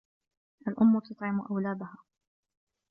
الْأُمُّ 0.67 0.99
تُطْعِمُ 0.99 1.39
أَوْلاَدَهَا. 1.41 1.97